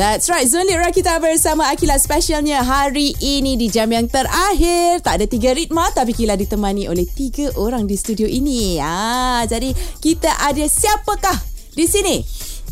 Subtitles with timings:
[0.00, 0.48] That's right.
[0.48, 5.04] Zulid Rakita bersama Akila specialnya hari ini di jam yang terakhir.
[5.04, 8.80] Tak ada tiga ritma tapi Kila ditemani oleh tiga orang di studio ini.
[8.80, 11.36] Ah, jadi kita ada siapakah
[11.76, 12.16] di sini?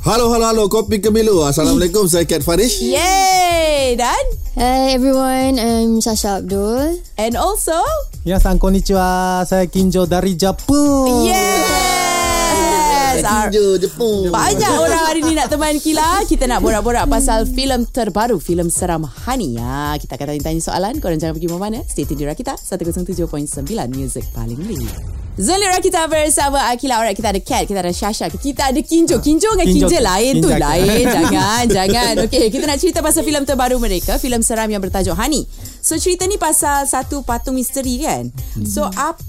[0.09, 0.65] Halo, halo, halo.
[0.73, 1.45] Kopi Kemilu.
[1.45, 2.09] Assalamualaikum.
[2.09, 2.81] Saya Kat Farish.
[2.81, 3.93] Yay!
[4.01, 4.25] Dan?
[4.57, 5.61] Hi everyone.
[5.61, 6.97] I'm Sasha Abdul.
[7.21, 7.77] And also?
[8.25, 9.45] Ya, sang konnichiwa.
[9.45, 11.29] Saya Kinjo dari Jepun.
[11.29, 11.98] Yay!
[13.25, 14.31] Kinjo, Jepun.
[14.31, 16.23] Banyak orang hari ni nak teman Kila.
[16.27, 19.59] Kita nak borak-borak pasal filem terbaru Filem seram Hani.
[19.59, 20.95] Ya, Kita akan tanya-tanya soalan.
[21.03, 21.79] Korang jangan pergi mana-mana.
[21.87, 23.27] Stay tune di Rakita 107.9
[23.95, 24.91] Music paling lead
[25.39, 29.23] Zoli Rakita bersama Akila Alright kita ada Kat Kita ada Shasha Kita ada Kinjo.
[29.23, 29.87] Kinjo dengan Kinjo.
[29.87, 30.67] Kinja lain tu Kinja.
[30.67, 31.05] Lain.
[31.15, 32.15] Jangan Jangan.
[32.27, 34.19] Okay kita nak cerita pasal filem terbaru mereka.
[34.19, 35.47] Filem seram yang bertajuk Hani.
[35.79, 38.35] So cerita ni pasal Satu patung misteri kan?
[38.67, 39.23] So apa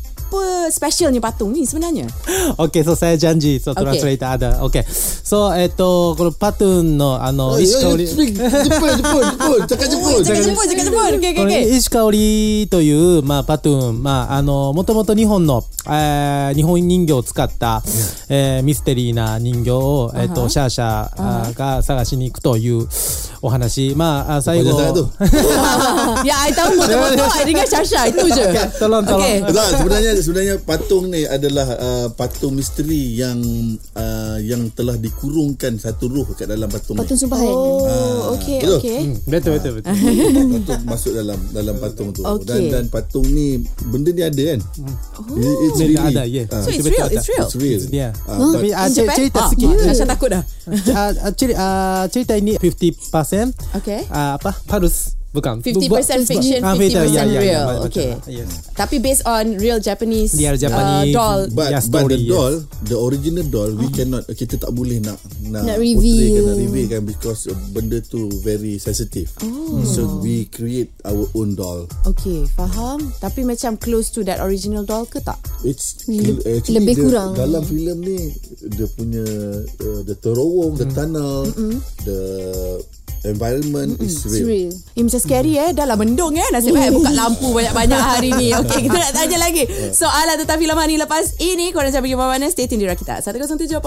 [0.71, 2.11] specialnya patung ni sebenarnya
[2.59, 3.63] OK, so saya janji.
[3.63, 3.83] So Okay.
[4.03, 4.63] translate ada.
[4.67, 4.83] OK.
[5.23, 9.59] So えっとこのパトゥンのあの Oh, 石香 yeah, 織 speak Jepun, Jepun, Jepun.
[9.67, 10.23] Cakap Jepun.
[10.27, 17.83] Cakap Jepun Cakap Jepun Okay こ okay の okay 石香織とい う、まあ、パトゥーン、まあ、あの、もともと日本の、えー日本人形を使った、
[18.29, 22.87] えーミステリーな人形を、えっ、と、シャーシャーあーが探しに行くという
[23.43, 23.95] お話。
[23.97, 25.05] まあ、あ最後 Banyak sangat tu.
[26.25, 27.29] Ya, I tahu betul-betul.
[27.29, 28.01] I dengar Syasha.
[28.09, 28.45] Itu je.
[28.81, 29.21] Tolong, tolong.
[29.21, 29.45] Okay.
[29.45, 33.40] Tak, sebenarnya sebenarnya patung ni adalah uh, patung misteri yang
[33.92, 37.22] uh, yang telah dikurungkan satu ruh kat dalam patung Patung ni.
[37.22, 37.48] Sumpahan.
[37.48, 38.78] Oh, okay, betul.
[38.78, 39.00] okay.
[39.02, 39.92] Hmm, betul, betul, betul.
[39.92, 42.22] Patung masuk dalam dalam patung tu.
[42.22, 42.46] Okay.
[42.46, 44.60] Dan dan patung ni benda ni ada kan?
[45.20, 45.36] Oh.
[45.62, 46.46] It's Benda really ada, yeah.
[46.48, 47.44] ah, So it's real, it's real.
[47.44, 47.82] it's real.
[47.86, 48.10] Dia.
[48.24, 49.16] Ah, Tapi ah, In cer- Japan?
[49.18, 49.68] cerita Ah, sikit.
[49.82, 50.44] Syasha takut dah.
[50.90, 54.06] Ah, ah, ceri- ah, cerita ini 50% Okay.
[54.08, 57.66] ah, apa Harus Bukan 50% fiction, Ah, 50% ya, ya, ya, real.
[57.68, 58.10] macam- Okay.
[58.28, 58.50] yes.
[58.74, 61.14] Tapi based on real Japanese, Real uh, Japanese.
[61.14, 61.42] doll.
[61.52, 62.30] But, Yeah, but the story, yes.
[62.30, 66.34] doll, the original doll, we cannot, kita tak boleh nak nak, Nak reveal.
[66.36, 69.30] kan, nak reveal kan because uh, benda tu very sensitive.
[69.40, 69.86] Oh.
[69.86, 71.86] So we create our own doll.
[72.08, 73.14] Okay, faham.
[73.20, 75.38] Tapi macam close to that original doll ke tak?
[75.62, 77.30] It's Le- actually lebih the, kurang.
[77.34, 78.34] dalam filem ni
[78.68, 79.26] dia punya
[79.62, 81.46] uh, the terowong, the tunnel,
[82.02, 82.20] the
[83.24, 84.48] environment is It's real.
[84.48, 84.72] real.
[84.96, 85.70] Eh macam scary eh.
[85.76, 86.48] Dah lah mendung eh.
[86.54, 88.50] Nasib baik buka lampu banyak-banyak hari ni.
[88.56, 89.64] Okay kita nak tanya lagi.
[90.02, 93.20] Soalan tentang filem Hani lepas ini Korang jangan pergi mana-mana Stay tune di Rakita.
[93.24, 93.80] 107.9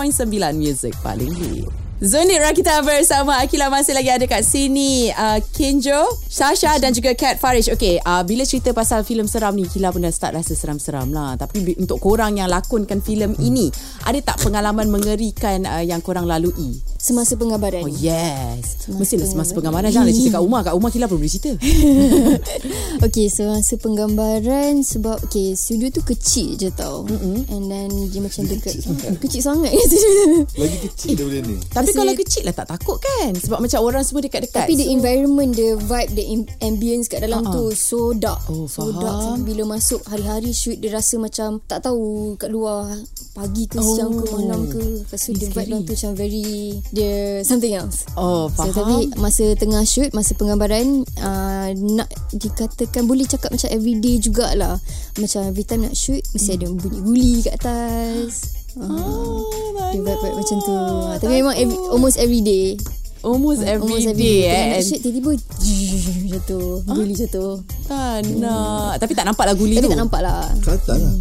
[0.57, 1.69] Music paling lead
[2.03, 3.71] Zoni Rakita bersama Akila.
[3.71, 7.71] Masih lagi ada kat sini uh, Kenjo, Sasha dan juga Kat Farish.
[7.71, 11.39] Okay, uh, bila cerita pasal filem seram ni Kila pun dah start rasa seram-seram lah.
[11.39, 13.71] Tapi untuk korang yang lakonkan filem ini
[14.03, 16.75] Ada tak pengalaman mengerikan uh, yang korang lalui?
[17.03, 17.83] Semasa penggambaran.
[17.83, 21.51] Oh yes Mestilah semasa penggambaran Janganlah cerita kat rumah Kat rumah pun boleh cerita
[23.03, 27.03] Okay, semasa penggambaran sebab okay, studio tu kecil je tau.
[27.03, 27.51] Mm-hmm.
[27.51, 28.79] And then dia macam dekat
[29.19, 29.75] kecil sangat
[30.61, 31.57] Lagi kecil daripada ni.
[31.61, 34.87] Tapi Kasi- kalau kecil lah tak takut kan Sebab macam orang semua dekat-dekat Tapi the
[34.87, 36.25] So- environment, the vibe, the
[36.61, 37.51] ambience kat dalam Ha-ha.
[37.53, 38.39] tu so dark.
[38.47, 39.03] Oh, so faham.
[39.03, 39.37] dark.
[39.43, 42.87] Bila masuk hari-hari shoot dia rasa macam tak tahu kat luar
[43.33, 43.87] pagi ke Oh.
[43.89, 44.79] siang ke malam ke.
[45.03, 48.05] Lepas tu Eh, the vibe dalam tu macam very dia something else.
[48.15, 53.73] Oh So, faham tapi masa tengah shoot, masa penggambaran uh, nak dikatakan boleh cakap macam
[53.73, 54.77] everyday jugalah.
[55.17, 58.61] Macam every time nak shoot mesti ada bunyi guli kat atas.
[58.77, 60.73] Uh, Oh, dia vibe-vibe macam tu.
[60.73, 62.77] Ah, Tapi memang every, almost every day.
[63.23, 65.31] Almost every Almost every day Tengah eh nak shoot tiba-tiba
[66.27, 66.61] macam tu.
[66.83, 67.47] Guli macam tu.
[67.87, 70.43] Tak nak Tapi tak nampak lah guli Tapi tu tak nampak lah.
[70.59, 71.15] Kat atas lah.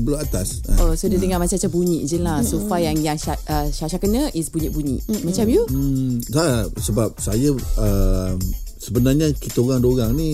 [0.00, 0.48] Blok atas.
[0.68, 0.76] Ah.
[0.84, 3.16] Oh so dia dengar macam-macam bunyi je lah So far yang yang
[3.50, 8.32] uh, Syasha kena Is bunyi-bunyi Macam you Hmm, tak, sebab saya uh,
[8.80, 10.28] sebenarnya kita orang-orang ni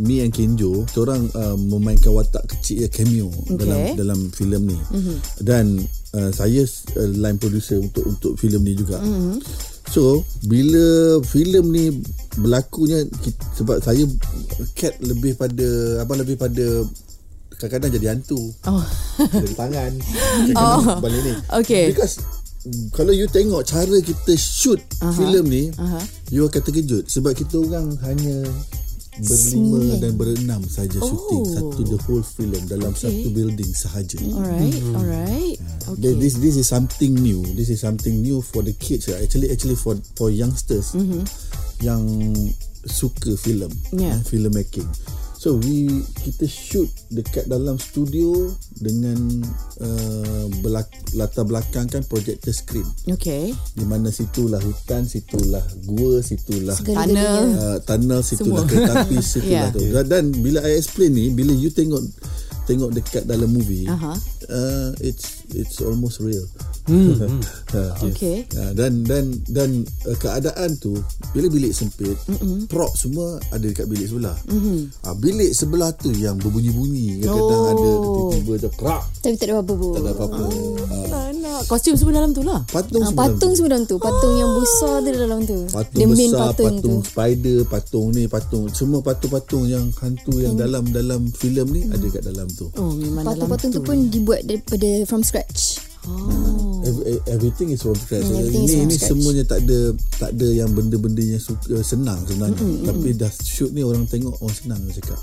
[0.00, 3.60] me and Kenjo kita orang uh, memainkan watak kecil ya cameo Okay.
[3.60, 4.78] dalam dalam filem ni.
[4.78, 5.16] Mm-hmm.
[5.44, 5.64] Dan
[6.16, 6.64] uh, saya
[6.96, 8.96] uh, line producer untuk untuk filem ni juga.
[9.04, 9.36] Mm-hmm.
[9.92, 11.84] So bila filem ni
[12.40, 14.06] berlakunya kita, sebab saya
[14.72, 16.86] cat lebih pada apa lebih pada
[17.60, 18.40] kadang-kadang jadi hantu.
[18.64, 18.80] Oh
[19.20, 19.92] Jadi tangan.
[20.56, 20.98] Kadang-kadang Oh.
[21.04, 21.34] balik ni.
[21.60, 21.92] Okay.
[21.92, 22.16] Because
[22.92, 25.12] kalau you tengok cara kita shoot uh-huh.
[25.16, 26.02] filem ni, uh-huh.
[26.28, 28.44] you akan terkejut sebab kita orang hanya
[29.20, 29.98] berlima Sembilan.
[30.00, 31.08] dan berenam saja Oh.
[31.08, 33.10] shooting satu the whole film dalam Okay.
[33.10, 34.16] satu building sahaja.
[34.32, 35.56] Alright Alright
[35.90, 35.98] Okay.
[35.98, 37.42] Okay This this is something new.
[37.52, 39.10] This is something new for the kids.
[39.10, 41.26] Actually actually for for youngsters mm-hmm.
[41.84, 42.00] yang
[42.86, 44.16] suka filem, Yeah.
[44.16, 44.86] eh, film making.
[45.40, 45.88] So we
[46.20, 49.40] kita shoot dekat dalam studio dengan
[49.80, 50.84] uh, belak,
[51.16, 52.84] latar belakang kan projector screen.
[53.08, 56.76] Okay Di mana situlah hutan, situlah gua, situlah.
[56.76, 58.68] Tunnel uh, tunnel, situlah Semua.
[58.68, 59.72] kereta api, situlah Yeah.
[59.72, 59.80] tu.
[60.04, 62.04] Dan, bila I explain ni, bila you tengok
[62.68, 64.12] tengok dekat dalam movie, Aha.
[64.46, 66.44] uh, it's it's almost real.
[67.70, 68.50] Ha, Okay.
[68.50, 69.70] Ha, dan dan dan
[70.02, 70.98] uh, keadaan tu
[71.30, 72.66] bila bilik sempit, mm-hmm.
[72.66, 74.34] prop semua ada dekat bilik sebelah.
[74.44, 74.78] Mm-hmm.
[75.00, 77.70] Ha, bilik sebelah tu yang berbunyi-bunyi, kadang-kadang Oh.
[77.70, 79.92] ada tiba-tiba je krak, Tapi tak ada apa-apa pun.
[79.92, 80.42] tak ada apa-apa.
[80.42, 81.60] Ha, Tak nak.
[81.64, 82.60] Kostum semua dalam tu lah.
[82.66, 83.96] patung Ah, semua patung semua dalam tu.
[83.96, 85.58] Patung yang besar tu dalam tu.
[85.70, 87.06] patung The main besar, patung, patung, tu.
[87.06, 92.22] spider, patung ni, patung semua patung-patung yang hantu yang dalam dalam filem ni ada kat
[92.24, 92.66] dalam tu.
[92.74, 95.78] Oh, memang dalam Patung-patung tu pun dibuat daripada from scratch.
[96.02, 96.80] Oh.
[96.80, 98.24] Ev- Everything is from scratch.
[98.24, 99.10] Hmm, everything is ini from ini scratch.
[99.10, 99.78] semuanya tak ada
[100.16, 102.56] tak ada yang benda-benda yang suka, senang sebenarnya.
[102.56, 105.20] Hmm, Tapi dah shoot ni orang tengok orang senang dia cakap.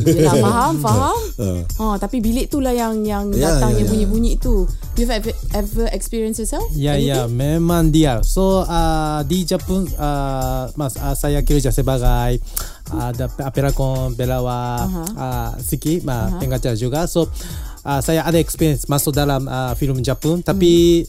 [0.00, 1.18] Yelah, faham, faham.
[1.36, 1.46] Ha.
[1.80, 3.90] Oh, tapi bilik tu lah yang yang Ya, datang ya, yang ya.
[3.90, 4.70] bunyi-bunyi tu.
[4.94, 6.70] You've ever, ever experienced yourself?
[6.72, 8.22] Ya ya memang dia.
[8.22, 12.38] So uh, di Jepun uh, mas uh, saya kerja sebagai
[12.88, 17.06] uh, ada perakon Belawa uh, Siki ma pengacara juga.
[17.06, 17.26] So
[17.84, 21.04] uh, saya ada experience masuk dalam uh, film Jepun tapi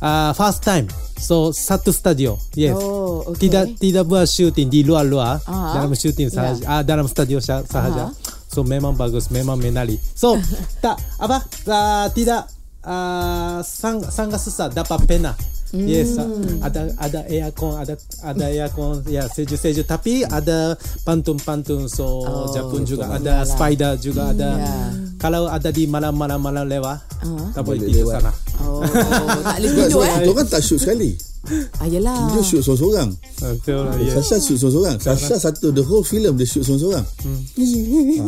[0.00, 0.86] uh, first time.
[1.16, 2.36] So satu studio.
[2.52, 2.76] Yes.
[2.76, 3.48] Oh, okay.
[3.48, 5.80] Tidak tidak buat shooting di luar-luar Aha.
[5.80, 6.62] dalam shooting sahaja.
[6.68, 8.12] Ah dalam studio sah- sahaja.
[8.46, 9.96] So memang bagus, memang menari.
[10.14, 10.36] So
[10.84, 12.48] tak apa uh, tidak
[12.84, 15.32] uh, sang sangat susah dapat pena.
[15.78, 16.62] Yes, Hmm.
[16.62, 19.84] ada ada aircon, ada ada aircon, ya sejuk sejuk.
[19.84, 23.18] Tapi ada pantun pantun, so Oh, Jepun juga betul.
[23.18, 23.50] ada Iyalah.
[23.50, 24.50] spider juga ada.
[24.56, 24.74] ya.
[25.16, 27.48] Kalau ada di malam-malam malam lewat, Ah.
[27.50, 28.32] tak boleh tidur sana.
[28.58, 28.80] Oh,
[29.44, 30.26] tak boleh tidur eh.
[30.26, 31.12] orang tak shoot sekali.
[31.78, 32.26] Ah, yelah.
[32.28, 33.14] Dia shoot seorang-seorang.
[33.38, 33.94] Betul lah.
[34.12, 34.96] Sasha shoot seorang-seorang.
[34.98, 37.06] Sasha satu the whole film dia shoot seorang-seorang.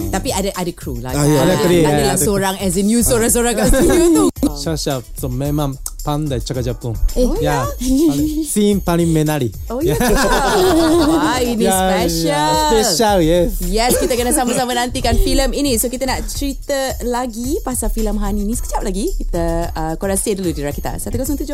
[0.09, 1.11] Tapi ada ada crew lah.
[1.13, 1.43] Ah, ya.
[1.43, 4.25] Ada crew, Tak ya, adalah ada seorang as in you seorang-seorang kat studio tu.
[4.55, 5.75] Sasha, so memang
[6.09, 6.97] pandai cakap Jepun.
[7.13, 7.29] Eh.
[7.45, 9.53] ya, paling- scene paling menari.
[9.69, 9.93] Oh ya.
[9.93, 12.33] Wah, ini Ya, special.
[12.33, 13.51] ya, Special, yes.
[13.69, 15.77] Yes, kita kena sama-sama nantikan filem ini.
[15.77, 19.13] So kita nak cerita lagi pasal filem Hani ni sekejap lagi.
[19.13, 21.53] Kita uh, korang stay dulu di Rakita 107.9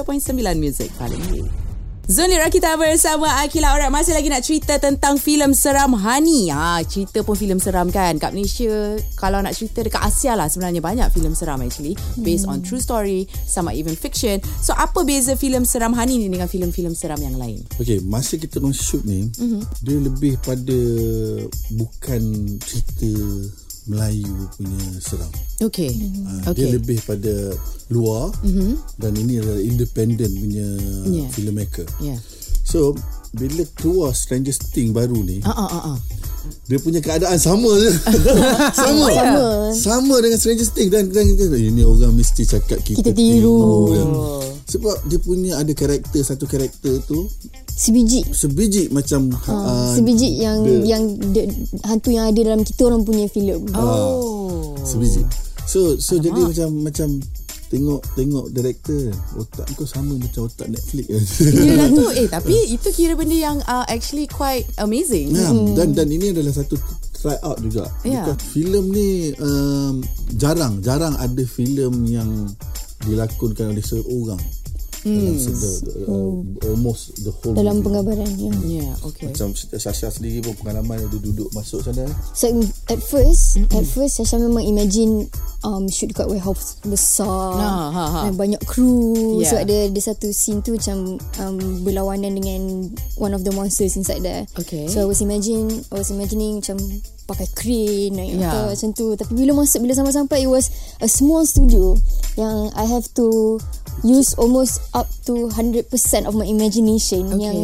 [0.54, 1.63] Music paling
[2.04, 2.12] hit.
[2.12, 7.24] Zoni Rakita bersama Akila Alright Masih lagi nak cerita tentang filem seram Hani ha, Cerita
[7.24, 11.32] pun filem seram kan Kat Malaysia Kalau nak cerita dekat Asia lah Sebenarnya banyak filem
[11.32, 16.20] seram actually Based on true story Sama even fiction So apa beza filem seram Hani
[16.20, 19.40] ni Dengan filem-filem seram yang lain Okay, masa kita orang shoot ni, Mhm.
[19.40, 19.62] mm-hmm.
[19.80, 20.78] dia lebih pada
[21.72, 22.22] bukan
[22.60, 23.10] cerita
[23.84, 25.28] Melayu punya seram.
[25.60, 26.56] Okay, Ha, okay.
[26.56, 27.52] Dia lebih pada
[27.92, 28.72] luar mm-hmm.
[28.96, 30.66] dan ini adalah independent punya
[31.04, 31.28] Yeah.
[31.30, 31.84] filmmaker.
[32.00, 32.16] Yeah.
[32.64, 32.96] So,
[33.36, 35.98] bila keluar Stranger Things baru ni, Ah, ah, ah, ah.
[36.64, 37.92] dia punya keadaan sama je.
[38.80, 39.06] sama.
[39.12, 39.44] Sama.
[39.76, 43.92] Sama dengan Stranger Things dan, dan, dan ini orang mesti cakap kita, Kita tiru.
[43.92, 44.08] Kan.
[44.64, 47.28] Sebab dia punya ada karakter satu karakter tu
[47.68, 48.22] Sebiji.
[48.26, 51.42] sebiji macam Ha, uh, sebiji yang the- yang the,
[51.82, 53.60] hantu yang ada dalam kita orang punya filem.
[53.74, 54.72] Oh.
[54.80, 55.20] sebiji.
[55.64, 57.08] So so jadi macam macam
[57.66, 61.08] tengok tengok director otak kau sama macam otak Netflix
[61.42, 66.06] Yelah tu Eh tapi itu kira benda yang uh, Actually quite amazing Ya, dan dan
[66.06, 66.76] ini adalah satu
[67.16, 67.88] try out juga.
[68.02, 68.20] Ya.
[68.22, 70.04] Because filem ni um,
[70.36, 72.30] jarang jarang ada filem yang
[73.04, 74.40] dilakonkan oleh seorang.
[75.04, 75.20] Hmm.
[75.20, 77.92] Dalam se- the, the, uh, almost the whole dalam movie.
[77.92, 78.52] penggambaran ya.
[78.64, 82.08] Yeah okay macam Sasha sendiri pun pengalaman dia duduk masuk sana.
[82.32, 82.48] So
[82.88, 83.76] at first, mm-hmm.
[83.76, 85.28] at first Sasha memang imagine
[85.60, 87.52] um shoot dekat warehouse besar.
[87.52, 88.20] Ha, ha, ha.
[88.24, 89.44] Dan banyak crew.
[89.44, 89.52] Yeah.
[89.52, 92.88] So ada ada satu scene tu macam um, berlawanan dengan
[93.20, 94.48] one of the monsters inside there.
[94.56, 94.88] Okay.
[94.88, 96.80] So I was imagine I was imagining macam
[97.24, 98.52] pakai crane naik Yeah.
[98.52, 98.66] yeah.
[98.68, 99.06] macam tu.
[99.12, 100.68] Tapi bila masuk bila sampai-sampai it was
[101.00, 101.96] a small studio
[102.36, 103.58] yang I have to
[104.02, 105.88] use almost up to 100%
[106.24, 107.40] of my imagination Okay.
[107.40, 107.58] yang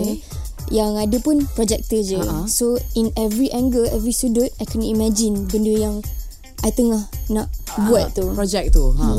[0.71, 2.17] yang ada pun projector je.
[2.17, 2.47] Uh-huh.
[2.47, 5.97] So in every angle, every sudut I kena imagine benda yang
[6.61, 7.01] I tengah
[7.33, 7.49] nak
[7.89, 8.31] buat tu.
[8.37, 9.17] Project tu ha.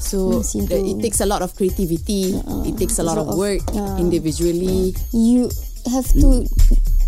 [0.00, 2.32] So Hmm, the, it takes a lot of creativity
[2.64, 4.00] It takes a lot of lot of- work Ya.
[4.00, 5.52] Individually You
[5.92, 6.48] have to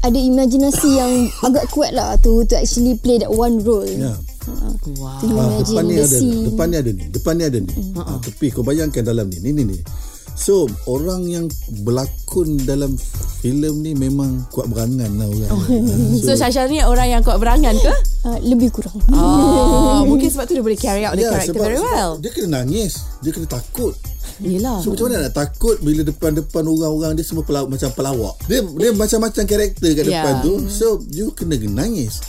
[0.03, 3.87] ada imaginasi yang agak kuat lah to to actually play that one role.
[3.87, 4.19] Ya.
[4.99, 6.43] Wow To Ah, depan ni ada scene.
[6.45, 9.55] depan ni ada ni depan ni ada ni ah, tepi kau bayangkan dalam ni ni
[9.55, 9.79] ni ni
[10.35, 11.47] so orang yang
[11.79, 12.91] berlakon dalam
[13.39, 15.63] filem ni memang kuat berangan lah orang Ah,
[16.19, 17.95] So Syasha ni orang yang kuat berangan ke?
[18.23, 18.99] Uh, lebih kurang.
[19.11, 22.19] Oh, mungkin sebab tu dia boleh carry out the Ya, character very well.
[22.19, 23.95] dia kena nangis dia kena takut
[24.41, 24.81] Yelah.
[24.81, 28.35] So macam mana nak takut bila depan-depan orang-orang dia semua pelawak, macam pelawak.
[28.49, 30.25] Dia dia macam-macam karakter kat Yeah.
[30.25, 30.55] depan tu.
[30.73, 32.23] So you kena nangis.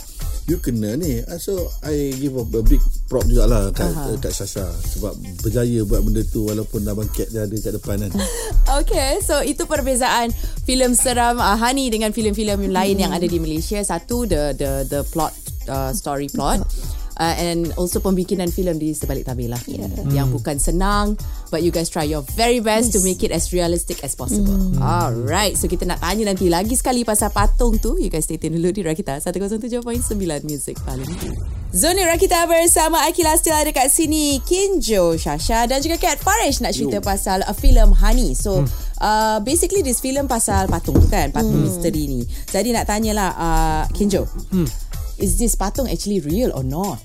[0.44, 1.24] You kena ni.
[1.24, 4.20] Ah, So I give a, a big prop jugalah kat, uh-huh.
[4.20, 8.12] kat Sasha sebab berjaya buat benda tu walaupun Abang Cat dia ada kat depan kan.
[8.84, 10.32] Okay, so itu perbezaan
[10.68, 13.80] filem seram uh, Hani dengan filem-filem lain yang ada di Malaysia.
[13.80, 15.32] Satu the the the plot
[15.68, 16.60] uh, story plot.
[17.18, 19.60] Uh, and also pembikinan filem di sebalik tabir lah.
[19.66, 19.90] Yeah.
[20.10, 21.06] Yang bukan senang
[21.54, 24.58] but you guys try your very best to make it as realistic as possible.
[24.82, 27.94] Alright, so kita nak tanya nanti lagi sekali pasal patung tu.
[27.98, 29.86] You guys stay tune dulu di Rakita 107.9
[30.42, 31.06] Music paling.
[31.74, 36.70] Zoni Rakita bersama Akila still ada kat sini Kinjo, Shasha dan juga Kat Farish nak
[36.70, 38.38] cerita pasal a filem Honey.
[38.38, 38.62] So
[39.02, 42.22] uh, basically this film pasal patung tu kan, patung misteri ni.
[42.46, 44.22] Jadi nak tanyalah uh, Kinjo.
[45.18, 46.98] Is this patung actually real or not?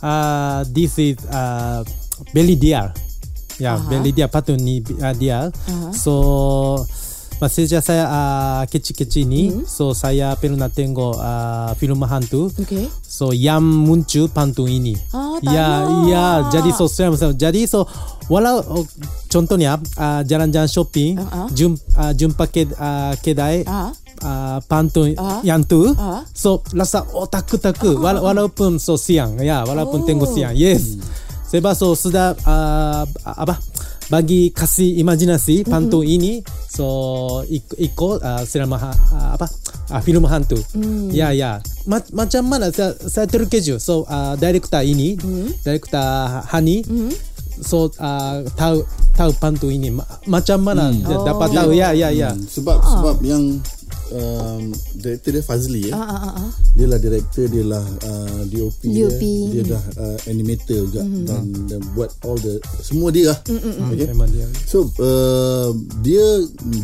[0.00, 1.84] Uh, this is uh,
[2.32, 2.92] belly deer.
[3.60, 3.86] Ya, Aha.
[3.88, 5.52] belly deer patut ni uh, deer.
[5.94, 6.84] So
[7.42, 12.46] Mas sejak saya uh, kecil-kecil ni, so saya pernah tengok uh, film hantu.
[12.54, 12.86] Okay.
[13.02, 14.94] So yang muncul pantun ini.
[15.10, 15.68] Ah, tak ya,
[16.06, 16.26] ya.
[16.54, 17.90] Jadi so saya jadi so
[18.30, 18.86] walau oh,
[19.26, 21.50] contohnya uh, jalan-jalan shopping, ah.
[21.50, 23.90] jumpa uh, jumpa ke, uh, kedai Ah.
[24.24, 25.44] Uh, pantun Ah.
[25.44, 25.92] yang tu.
[25.94, 26.24] Ah.
[26.32, 29.70] So rasa oh takut takut Wala, walaupun so siang ya Oh.
[29.70, 30.56] walaupun tengok siang.
[30.56, 30.96] Yes.
[31.46, 33.60] Sebab so sudah uh, apa
[34.04, 36.84] bagi kasih imajinasi pantun ini so
[37.46, 39.46] ikut, ikut uh, selama uh, apa
[39.88, 40.58] uh, film hantu.
[41.08, 41.62] Ya ya.
[41.84, 43.78] Ma- macam mana saya, saya terkejut.
[43.78, 45.14] So uh, director ini,
[45.60, 46.04] director
[46.48, 46.82] Hani
[47.54, 48.82] so uh, tahu
[49.14, 52.34] tahu pantun ini Ma- macam mana dia dapat tahu ya ya ya.
[52.34, 53.62] Hmm, sebab sebab yang
[54.12, 55.92] um, director dia Fazli ya.
[55.96, 56.50] Ah, ah, ah, ah.
[56.74, 59.22] Dia lah director, dia lah uh, DOP, DOP.
[59.22, 63.38] Dia, dia dah uh, animator juga dan, dan buat all the semua dia lah.
[63.46, 64.10] Okay.
[64.10, 64.44] Memang dia.
[64.68, 65.70] So uh,
[66.04, 66.24] dia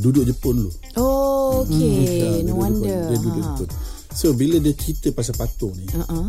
[0.00, 0.72] duduk Jepun dulu.
[0.96, 2.40] Oh, okay.
[2.40, 2.86] Ya, no dia duduk wonder.
[2.86, 3.10] Jepun.
[3.10, 3.48] Dia duduk Ha.
[3.56, 3.68] Jepun.
[4.10, 6.26] So bila dia cerita pasal patung ni, Uh-uh.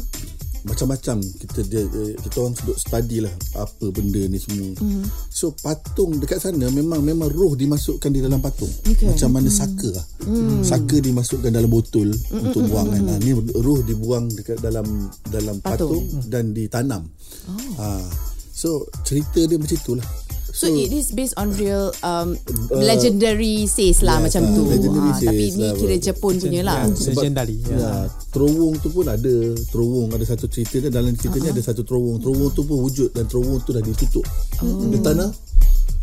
[0.62, 1.84] Macam-macam kita dia,
[2.22, 4.78] kita orang duduk study lah apa benda ni semua.
[4.78, 5.04] Mm.
[5.30, 8.70] So patung dekat sana memang memang roh dimasukkan di dalam patung.
[8.86, 9.10] Okay.
[9.10, 10.06] Macam mana saka lah.
[10.26, 10.62] Mm.
[10.62, 12.44] Saka dimasukkan dalam botol mm.
[12.46, 13.04] untuk buang kan.
[13.10, 14.86] Ha, ni roh dibuang dekat dalam
[15.30, 16.06] dalam Patung.
[16.06, 17.10] patung, dan ditanam.
[17.50, 17.74] Oh.
[17.82, 18.06] Ha,
[18.54, 20.08] so cerita dia macam itulah.
[20.52, 22.36] So, it is based on real um,
[22.70, 24.62] legendary says lah yes, macam ah, tu.
[24.68, 25.96] legendary Ah, tapi ni lah, kira.
[26.02, 26.78] Jepun punya lah.
[26.88, 27.58] Legendary.
[27.64, 27.78] Ya.
[27.80, 27.92] Ya,
[28.32, 29.34] terowong tu pun ada
[29.72, 31.52] terowong ada satu cerita dia dalam cerita uh-huh.
[31.52, 34.24] ni ada satu terowong terowong tu pun wujud dan terowong tu dah ditutup
[34.64, 34.88] oh.
[34.88, 35.30] the tunnel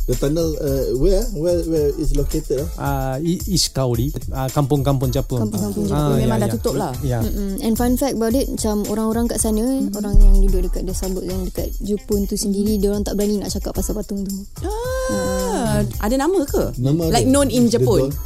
[0.09, 5.45] the tunnel uh, where where where is located ah uh, I- Ishikaori uh, kampung-kampung Jepun.
[5.45, 6.17] Kampung-kampung Ah, Jepun.
[6.19, 6.55] Memang ya, dah ya.
[6.57, 6.93] tutup lah.
[7.05, 7.21] Ya.
[7.21, 9.93] Mm, and fun fact about it Macam orang-orang kat sana mm.
[9.93, 13.37] Orang yang duduk dekat Dia sabut yang dekat Jepun tu sendiri Dia orang tak berani
[13.37, 14.33] nak cakap pasal patung tu
[14.65, 16.73] Ah, ada nama ke?
[16.75, 17.31] Nama like ada.
[17.31, 18.09] known in Jepun.
[18.09, 18.17] jual.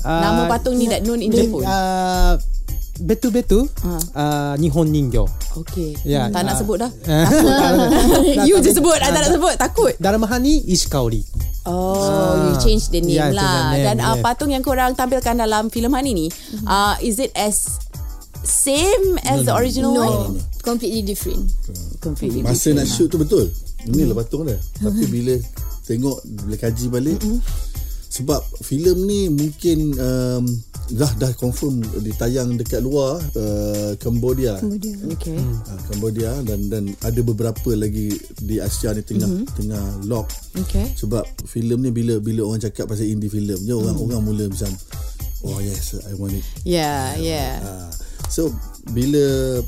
[0.00, 1.62] Nama patung ni that known in Jepun.
[1.62, 2.34] Uh,
[3.02, 3.68] betul-betul
[4.14, 5.28] uh, Nihon Ningyo.
[5.64, 5.94] Okay.
[6.02, 6.58] Ya, tak nak ah.
[6.58, 6.90] sebut dah.
[8.48, 8.98] You je sebut.
[8.98, 9.54] I tak nak sebut.
[9.58, 9.92] Takut.
[9.98, 11.22] Dalam Hani Ishikaori.
[11.68, 13.52] Oh, you change the name Ya, change lah.
[13.52, 14.24] the name, Dan uh, yes.
[14.24, 16.26] patung yang korang tampilkan dalam filem Hani ni,
[16.64, 17.76] uh, is it as
[18.40, 20.40] same as the original No one?
[20.64, 21.52] Completely different
[22.00, 23.52] Completely masa different nak shoot tu betul
[23.86, 25.34] inilah patung dia tapi bila
[25.86, 27.18] tengok bila kaji balik
[28.08, 30.44] sebab filem ni mungkin um,
[30.88, 34.56] dah dah confirm ditayang dekat luar uh, Cambodia.
[34.56, 35.36] Kemudian Okay.
[35.36, 40.32] uh, Cambodia dan dan ada beberapa lagi di Asia ni tengah tengah lock.
[40.56, 40.88] Okay.
[40.96, 44.72] sebab filem ni bila bila orang cakap pasal indie filem je orang orang mula macam
[45.44, 46.44] oh yes I want it.
[46.64, 47.60] Yeah, yeah.
[47.62, 47.92] Ah,
[48.32, 48.50] so
[48.90, 49.60] bila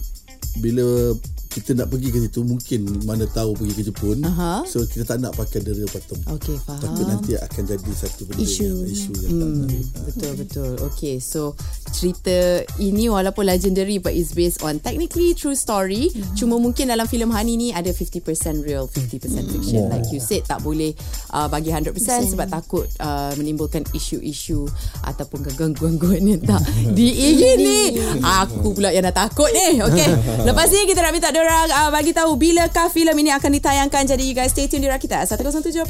[0.59, 1.14] bila
[1.50, 4.62] kita nak pergi ke situ mungkin mana tahu pergi ke Jepun Aha.
[4.64, 6.78] so kita tak nak pakai real patung Okay, faham.
[6.80, 8.62] takut nanti akan jadi satu benda Isu.
[8.62, 9.87] yang isu yang tak Hmm, menarik.
[10.04, 10.71] betul betul.
[10.87, 11.59] Okay, so
[11.90, 12.37] cerita
[12.78, 16.09] ini walaupun legendary but is based on technically true story.
[16.09, 16.35] Mm-hmm.
[16.35, 18.23] Cuma mungkin dalam filem Hani ni ada 50%
[18.61, 19.88] real, 50% fiction.
[19.88, 20.95] Like you said tak boleh
[21.28, 21.90] uh, bagi 100%
[22.28, 24.71] sebab takut uh, menimbulkan isu-isu
[25.02, 26.62] ataupun gangguan-gangguan yang tak
[26.97, 27.99] diingini.
[28.23, 29.80] Aku pula yang dah takut ni.
[29.80, 30.09] Okay.
[30.47, 34.04] Lepas ni kita nak minta diorang uh, bagi tahu bilakah filem ini akan ditayangkan.
[34.12, 35.88] Jadi you guys stay tune di Rakita 107.9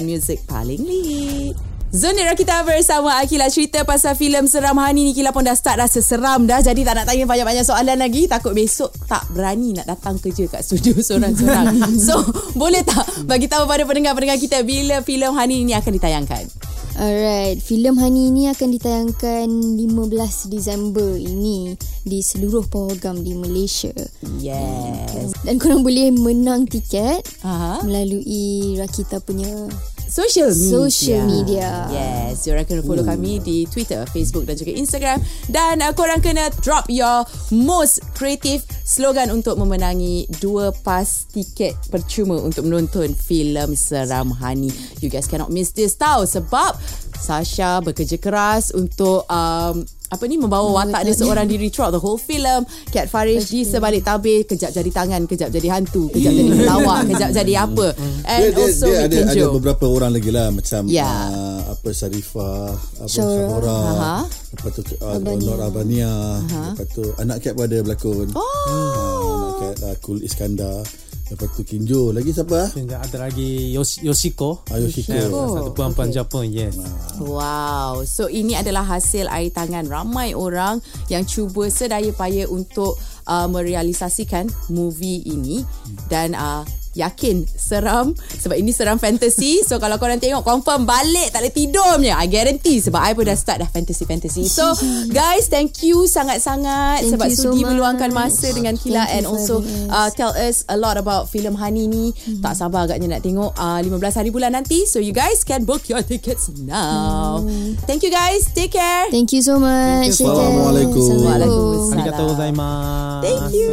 [0.00, 1.52] Music paling lead.
[1.92, 3.52] Zoni Rakita bersama Akila.
[3.52, 6.64] Cerita pasal filem Seram Hani ni Kila pun dah start rasa seram dah.
[6.64, 8.24] Jadi tak nak tanya banyak-banyak soalan lagi.
[8.24, 11.76] Takut besok tak berani nak datang kerja kat studio seorang-seorang.
[12.00, 12.16] So
[12.56, 16.65] boleh tak bagi tahu pada pendengar-pendengar kita Bila filem Hani ni akan ditayangkan
[16.96, 21.76] Alright, filem Hani ini akan ditayangkan 15 Disember ini
[22.08, 23.92] di seluruh program di Malaysia.
[24.40, 27.84] Yes Dan korang boleh menang tiket Aha.
[27.84, 29.68] melalui Rakita punya
[30.16, 30.72] Social media.
[30.72, 31.68] Social media.
[31.92, 35.20] Yes Diorang kena follow kami Di Twitter Facebook dan juga Instagram.
[35.44, 42.40] Dan uh, korang kena Drop your Most creative Slogan untuk memenangi Dua pas tiket Percuma
[42.40, 44.72] Untuk menonton filem Seram Hani.
[45.04, 46.80] You guys cannot miss this tau Sebab
[47.20, 52.16] Sasha bekerja keras untuk um, apa ni membawa watak dia seorang diri throughout the whole
[52.16, 52.62] film.
[52.88, 57.30] Kat Farish di sebalik tabir kejap jadi tangan, kejap jadi hantu, kejap jadi pelawak, kejap
[57.32, 57.86] jadi apa.
[58.24, 61.06] And dia, dia, also dia with ada, ada beberapa orang lagi lah macam Ya.
[61.06, 63.06] uh, apa Sarifah apa.
[63.06, 64.16] Syahura Aha.
[64.52, 68.40] lepas tu uh, Nur Abania lepas tu anak Cat pun ada berlakon Oh.
[68.40, 70.86] uh, anak Cat uh, Kul Iskandar
[71.26, 74.62] lepas tu Kinjo lagi siapa ah Dan ada lagi Yoshi, Yoshiko.
[74.70, 75.12] Ah, Yoshiko.
[75.12, 76.78] Eh, satu perempuan Jepun, yes.
[77.18, 78.06] Wow.
[78.06, 80.78] So ini adalah hasil air tangan ramai orang
[81.10, 82.94] yang cuba sedaya payah untuk
[83.26, 85.66] uh, merealisasikan movie ini
[86.06, 86.62] dan uh,
[86.96, 89.60] yakin seram sebab ini seram fantasy.
[89.62, 92.16] So kalau korang tengok confirm balik tak boleh tidur punya.
[92.16, 94.48] I guarantee sebab I pun dah start dah fantasy-fantasy.
[94.48, 94.72] So
[95.18, 97.76] guys, thank you sangat-sangat Thank sebab you so sudi much.
[97.76, 99.60] meluangkan masa dengan Kila Thank and also
[99.92, 102.16] uh, tell us a lot about filem Hani ni.
[102.40, 104.88] Tak sabar agaknya nak tengok uh, 15 hari bulan nanti.
[104.88, 107.44] So you guys can book your tickets now.
[107.84, 108.48] Thank you guys.
[108.56, 109.12] Take care.
[109.12, 110.16] Thank you so much.
[110.16, 111.92] Assalamualaikum.
[111.92, 113.22] Arigatou gozaimasu.
[113.22, 113.68] Thank you.